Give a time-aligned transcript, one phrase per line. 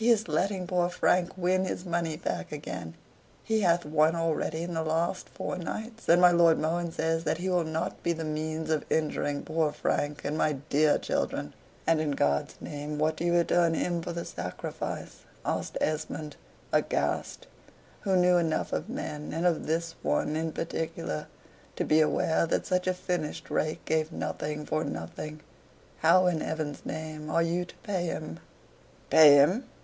[0.00, 2.94] He is letting poor Frank win his money back again.
[3.44, 7.36] He hath won already at the last four nights; and my Lord Mohun says that
[7.36, 11.52] he will not be the means of injuring poor Frank and my dear children."
[11.86, 16.36] "And in God's name, what do you return him for the sacrifice?" asked Esmond,
[16.72, 17.46] aghast;
[18.00, 21.26] who knew enough of men, and of this one in particular,
[21.76, 25.40] to be aware that such a finished rake gave nothing for nothing.
[25.98, 28.40] "How, in heaven's name, are you to pay him?"
[29.10, 29.64] "Pay him!